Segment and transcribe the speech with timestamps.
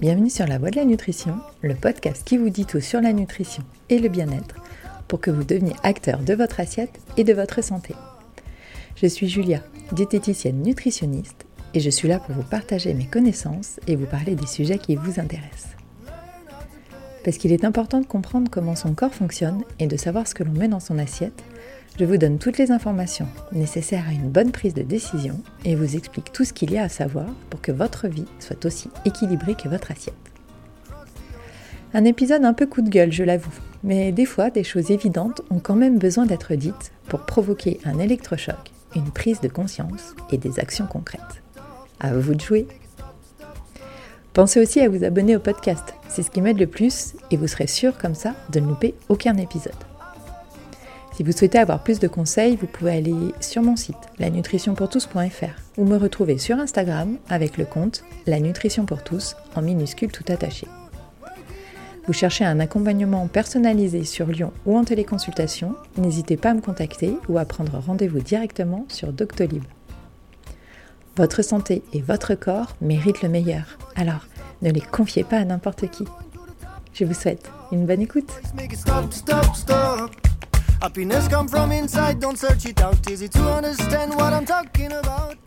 [0.00, 3.12] Bienvenue sur La Voie de la Nutrition, le podcast qui vous dit tout sur la
[3.12, 4.54] nutrition et le bien-être
[5.08, 7.96] pour que vous deveniez acteur de votre assiette et de votre santé.
[8.94, 9.60] Je suis Julia,
[9.90, 14.46] diététicienne nutritionniste, et je suis là pour vous partager mes connaissances et vous parler des
[14.46, 15.74] sujets qui vous intéressent.
[17.24, 20.44] Parce qu'il est important de comprendre comment son corps fonctionne et de savoir ce que
[20.44, 21.42] l'on met dans son assiette,
[21.98, 25.96] je vous donne toutes les informations nécessaires à une bonne prise de décision et vous
[25.96, 29.54] explique tout ce qu'il y a à savoir pour que votre vie soit aussi équilibrée
[29.54, 30.14] que votre assiette.
[31.92, 33.54] Un épisode un peu coup de gueule, je l'avoue,
[33.84, 38.00] mais des fois, des choses évidentes ont quand même besoin d'être dites pour provoquer un
[38.00, 41.42] électrochoc, une prise de conscience et des actions concrètes.
[42.00, 42.66] À vous de jouer
[44.32, 47.46] Pensez aussi à vous abonner au podcast, c'est ce qui m'aide le plus et vous
[47.46, 49.72] serez sûr comme ça de ne louper aucun épisode.
[51.16, 55.84] Si vous souhaitez avoir plus de conseils, vous pouvez aller sur mon site lanutritionpourtous.fr ou
[55.84, 60.66] me retrouver sur Instagram avec le compte La Nutrition pour tous en minuscule tout attaché.
[62.08, 67.16] Vous cherchez un accompagnement personnalisé sur Lyon ou en téléconsultation, n'hésitez pas à me contacter
[67.28, 69.62] ou à prendre rendez-vous directement sur Doctolib.
[71.16, 74.26] Votre santé et votre corps méritent le meilleur, alors
[74.62, 76.04] ne les confiez pas à n'importe qui.
[76.92, 78.32] Je vous souhaite une bonne écoute.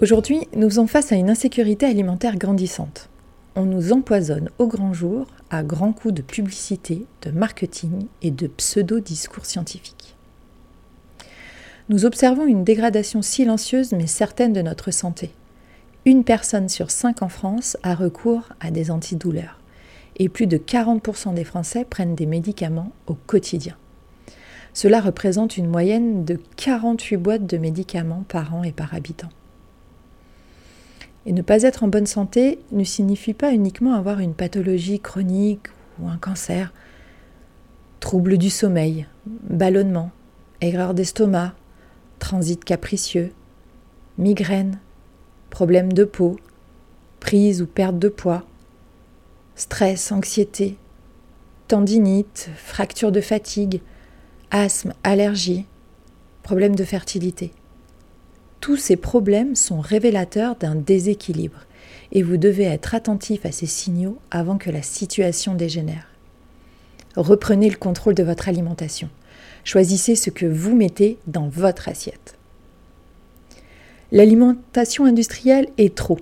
[0.00, 3.10] Aujourd'hui, nous faisons face à une insécurité alimentaire grandissante.
[3.54, 8.46] On nous empoisonne au grand jour à grands coups de publicité, de marketing et de
[8.46, 10.16] pseudo-discours scientifiques.
[11.90, 15.32] Nous observons une dégradation silencieuse mais certaine de notre santé.
[16.06, 19.60] Une personne sur cinq en France a recours à des antidouleurs
[20.18, 23.76] et plus de 40% des Français prennent des médicaments au quotidien.
[24.76, 29.30] Cela représente une moyenne de 48 boîtes de médicaments par an et par habitant.
[31.24, 35.68] Et ne pas être en bonne santé ne signifie pas uniquement avoir une pathologie chronique
[35.98, 36.74] ou un cancer.
[38.00, 40.10] Troubles du sommeil, ballonnement,
[40.60, 41.54] aigreur d'estomac,
[42.18, 43.32] transit capricieux,
[44.18, 44.78] migraine,
[45.48, 46.36] problèmes de peau,
[47.18, 48.44] prise ou perte de poids,
[49.54, 50.76] stress, anxiété,
[51.66, 53.80] tendinite, fracture de fatigue,
[54.50, 55.66] asthme, allergie,
[56.42, 57.52] problèmes de fertilité.
[58.60, 61.66] Tous ces problèmes sont révélateurs d'un déséquilibre
[62.12, 66.08] et vous devez être attentif à ces signaux avant que la situation dégénère.
[67.16, 69.08] Reprenez le contrôle de votre alimentation.
[69.64, 72.36] Choisissez ce que vous mettez dans votre assiette.
[74.12, 76.18] L'alimentation industrielle est trop,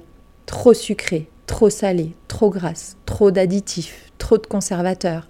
[0.46, 5.28] trop sucrée, trop salée, trop grasse, trop d'additifs, trop de conservateurs,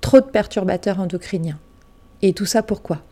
[0.00, 1.58] trop de perturbateurs endocriniens.
[2.26, 3.02] Et tout ça pourquoi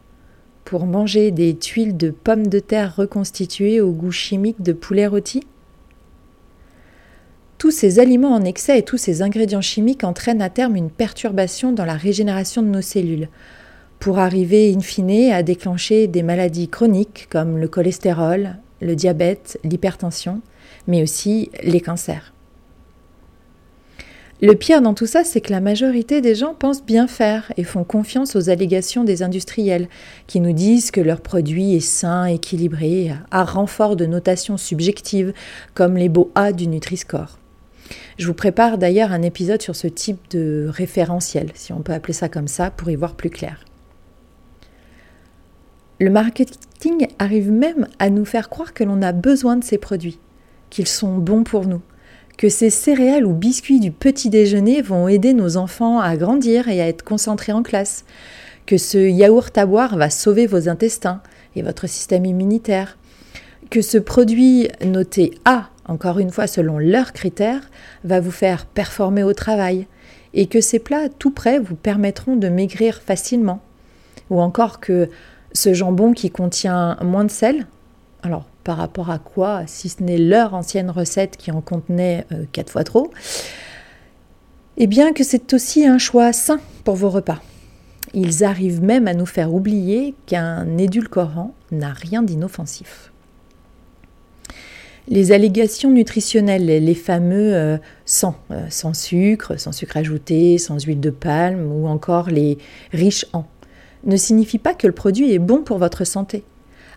[0.64, 5.46] Pour manger des tuiles de pommes de terre reconstituées au goût chimique de poulet rôti?
[7.56, 11.70] Tous ces aliments en excès et tous ces ingrédients chimiques entraînent à terme une perturbation
[11.70, 13.28] dans la régénération de nos cellules,
[14.00, 20.40] pour arriver in fine à déclencher des maladies chroniques comme le cholestérol, le diabète, l'hypertension,
[20.88, 22.33] mais aussi les cancers.
[24.44, 27.64] Le pire dans tout ça, c'est que la majorité des gens pensent bien faire et
[27.64, 29.88] font confiance aux allégations des industriels
[30.26, 35.32] qui nous disent que leur produit est sain, équilibré, à renfort de notations subjectives
[35.72, 37.38] comme les beaux A du Nutri-Score.
[38.18, 42.12] Je vous prépare d'ailleurs un épisode sur ce type de référentiel, si on peut appeler
[42.12, 43.64] ça comme ça, pour y voir plus clair.
[46.00, 50.18] Le marketing arrive même à nous faire croire que l'on a besoin de ces produits,
[50.68, 51.80] qu'ils sont bons pour nous,
[52.36, 56.80] que ces céréales ou biscuits du petit déjeuner vont aider nos enfants à grandir et
[56.80, 58.04] à être concentrés en classe,
[58.66, 61.20] que ce yaourt à boire va sauver vos intestins
[61.54, 62.98] et votre système immunitaire,
[63.70, 67.70] que ce produit noté A, encore une fois selon leurs critères,
[68.04, 69.86] va vous faire performer au travail,
[70.32, 73.60] et que ces plats tout prêts vous permettront de maigrir facilement,
[74.30, 75.08] ou encore que
[75.52, 77.66] ce jambon qui contient moins de sel,
[78.22, 82.44] alors par rapport à quoi, si ce n'est leur ancienne recette qui en contenait euh,
[82.50, 83.10] quatre fois trop,
[84.76, 87.40] et eh bien que c'est aussi un choix sain pour vos repas.
[88.12, 93.12] Ils arrivent même à nous faire oublier qu'un édulcorant n'a rien d'inoffensif.
[95.06, 101.00] Les allégations nutritionnelles, les fameux euh, sans, euh, sans sucre, sans sucre ajouté, sans huile
[101.00, 102.58] de palme ou encore les
[102.92, 103.44] riches en,
[104.04, 106.42] ne signifient pas que le produit est bon pour votre santé.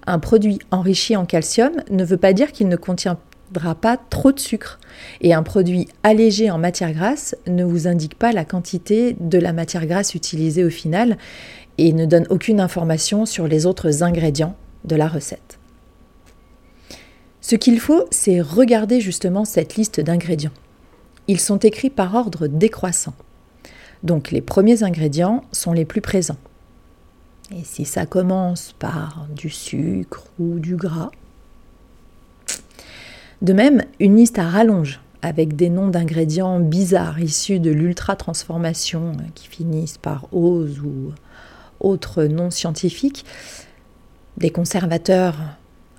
[0.09, 4.39] Un produit enrichi en calcium ne veut pas dire qu'il ne contiendra pas trop de
[4.39, 4.79] sucre.
[5.19, 9.51] Et un produit allégé en matière grasse ne vous indique pas la quantité de la
[9.51, 11.17] matière grasse utilisée au final
[11.77, 14.55] et ne donne aucune information sur les autres ingrédients
[14.85, 15.59] de la recette.
[17.41, 20.51] Ce qu'il faut, c'est regarder justement cette liste d'ingrédients.
[21.27, 23.13] ils sont écrits par ordre décroissant.
[24.03, 26.37] Donc les premiers ingrédients sont les plus présents.
[27.51, 31.11] Et si ça commence par du sucre ou du gras,
[33.41, 39.47] de même, une liste à rallonge avec des noms d'ingrédients bizarres issus de l'ultra-transformation qui
[39.47, 41.13] finissent par ose ou
[41.79, 43.25] autres noms scientifiques,
[44.37, 45.35] des conservateurs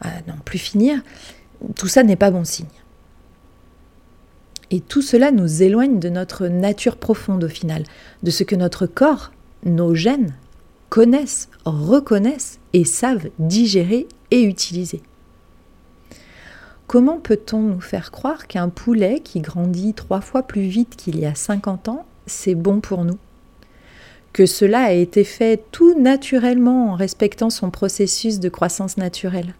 [0.00, 1.00] à n'en plus finir,
[1.76, 2.66] tout ça n'est pas bon signe.
[4.70, 7.84] Et tout cela nous éloigne de notre nature profonde au final,
[8.22, 9.32] de ce que notre corps,
[9.64, 10.34] nos gènes,
[10.98, 15.00] connaissent, reconnaissent et savent digérer et utiliser.
[16.88, 21.24] Comment peut-on nous faire croire qu'un poulet qui grandit trois fois plus vite qu'il y
[21.24, 23.16] a 50 ans, c'est bon pour nous?
[24.32, 29.54] Que cela a été fait tout naturellement en respectant son processus de croissance naturelle?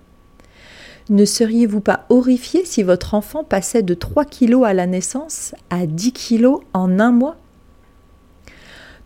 [1.08, 5.86] Ne seriez-vous pas horrifié si votre enfant passait de 3 kilos à la naissance à
[5.86, 7.36] 10 kilos en un mois?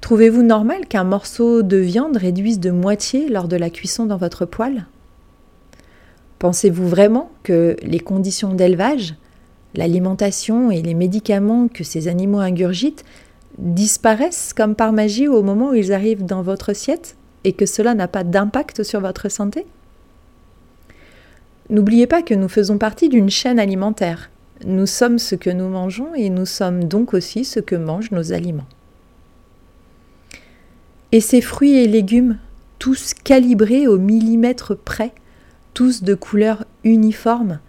[0.02, 4.44] Trouvez-vous normal qu'un morceau de viande réduise de moitié lors de la cuisson dans votre
[4.44, 4.86] poêle?
[6.40, 9.14] Pensez-vous vraiment que les conditions d'élevage,
[9.76, 13.04] l'alimentation et les médicaments que ces animaux ingurgitent
[13.58, 17.94] disparaissent comme par magie au moment où ils arrivent dans votre assiette et que cela
[17.94, 19.66] n'a pas d'impact sur votre santé?
[21.70, 24.30] N'oubliez pas que nous faisons partie d'une chaîne alimentaire.
[24.66, 28.32] Nous sommes ce que nous mangeons et nous sommes donc aussi ce que mangent nos
[28.32, 28.66] aliments.
[31.12, 32.38] Et ces fruits et légumes,
[32.78, 35.12] tous calibrés au millimètre près,
[35.74, 37.60] tous de couleur uniforme,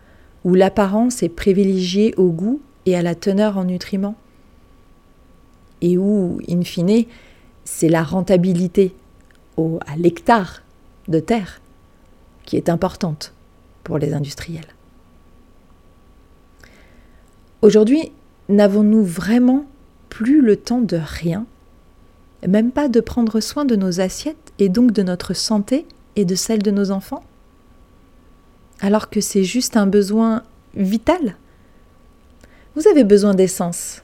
[0.46, 4.16] où l'apparence est privilégiée au goût et à la teneur en nutriments,
[5.82, 7.06] et où, in fine,
[7.66, 8.96] c'est la rentabilité
[9.58, 10.64] au, à l'hectare
[11.10, 11.62] de terre
[12.46, 13.34] qui est importante
[13.84, 14.74] pour les industriels.
[17.62, 18.12] Aujourd'hui,
[18.48, 19.66] n'avons-nous vraiment
[20.10, 21.46] plus le temps de rien,
[22.48, 25.86] même pas de prendre soin de nos assiettes et donc de notre santé
[26.16, 27.24] et de celle de nos enfants
[28.82, 30.44] Alors que c'est juste un besoin
[30.76, 31.36] vital
[32.76, 34.02] Vous avez besoin d'essence.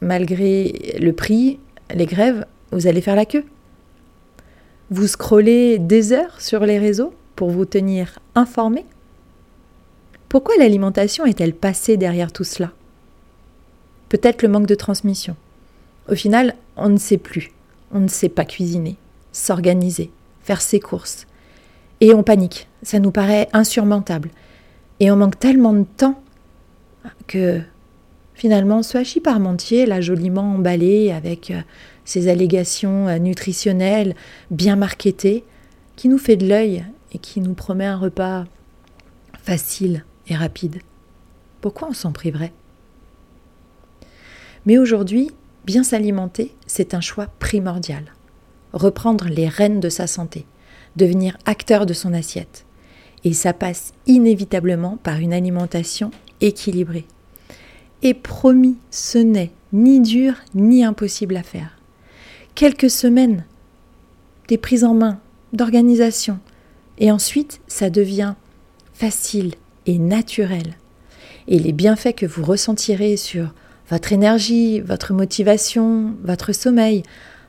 [0.00, 1.58] Malgré le prix,
[1.94, 3.44] les grèves, vous allez faire la queue.
[4.90, 8.84] Vous scrollez des heures sur les réseaux pour vous tenir informé
[10.34, 12.72] pourquoi l'alimentation est-elle passée derrière tout cela?
[14.08, 15.36] Peut-être le manque de transmission.
[16.10, 17.52] Au final, on ne sait plus.
[17.94, 18.96] On ne sait pas cuisiner,
[19.32, 20.10] s'organiser,
[20.42, 21.26] faire ses courses.
[22.00, 22.68] Et on panique.
[22.82, 24.30] Ça nous paraît insurmontable.
[25.00, 26.20] Et on manque tellement de temps
[27.26, 27.60] que
[28.34, 31.60] finalement, ce parmentier, là joliment emballé avec euh,
[32.04, 34.14] ses allégations euh, nutritionnelles
[34.50, 35.44] bien marketées,
[35.96, 38.44] qui nous fait de l'œil et qui nous promet un repas
[39.44, 40.80] facile, et rapide.
[41.60, 42.52] Pourquoi on s'en priverait?
[44.66, 45.30] Mais aujourd'hui,
[45.64, 48.02] bien s'alimenter, c'est un choix primordial.
[48.72, 50.44] Reprendre les rênes de sa santé,
[50.96, 52.66] devenir acteur de son assiette.
[53.22, 56.10] Et ça passe inévitablement par une alimentation
[56.40, 57.06] équilibrée.
[58.02, 61.78] Et promis, ce n'est ni dur ni impossible à faire.
[62.56, 63.44] Quelques semaines,
[64.48, 65.20] des prises en main,
[65.52, 66.40] d'organisation,
[66.98, 68.34] et ensuite ça devient
[68.94, 69.54] facile,
[69.86, 70.74] et naturel.
[71.46, 73.54] Et les bienfaits que vous ressentirez sur
[73.90, 77.02] votre énergie, votre motivation, votre sommeil,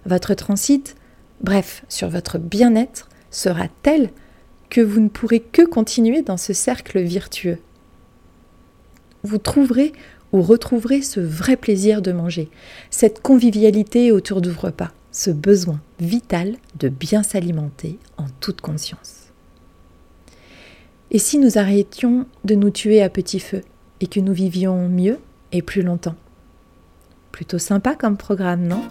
[0.06, 0.96] votre transit,
[1.42, 4.10] bref, sur votre bien-être, sera tel
[4.70, 7.60] que vous ne pourrez que continuer dans ce cercle virtueux?
[9.24, 9.94] Vous trouverez
[10.34, 12.50] ou retrouverez ce vrai plaisir de manger,
[12.90, 19.32] cette convivialité autour du repas, ce besoin vital de bien s'alimenter en toute conscience.
[21.12, 23.62] Et si nous arrêtions de nous tuer à petit feu
[24.02, 25.20] et que nous vivions mieux
[25.54, 26.16] et plus longtemps?
[27.36, 28.82] Plutôt sympa comme programme, non?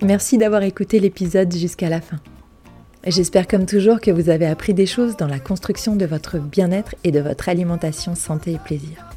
[0.00, 2.20] Merci d'avoir écouté l'épisode jusqu'à la fin.
[3.04, 6.94] J'espère comme toujours que vous avez appris des choses dans la construction de votre bien-être
[7.02, 9.08] et de votre alimentation santé et plaisir.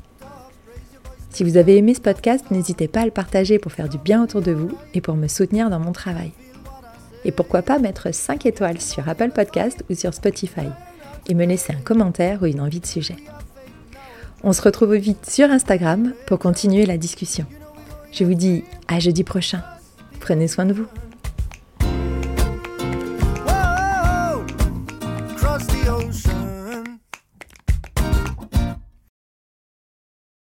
[1.29, 4.23] Si vous avez aimé ce podcast, n'hésitez pas à le partager pour faire du bien
[4.23, 6.31] autour de vous et pour me soutenir dans mon travail.
[7.25, 10.65] Et pourquoi pas mettre 5 étoiles sur Apple Podcast ou sur Spotify
[11.29, 13.17] et me laisser un commentaire ou une envie de sujet.
[14.43, 17.45] On se retrouve vite sur Instagram pour continuer la discussion.
[18.11, 19.63] Je vous dis à jeudi prochain.
[20.19, 20.87] Prenez soin de vous.